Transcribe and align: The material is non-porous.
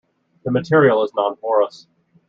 The 0.45 0.49
material 0.49 1.03
is 1.03 1.13
non-porous. 1.13 1.85